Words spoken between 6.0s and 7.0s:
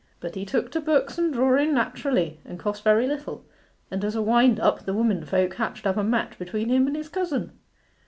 match between him and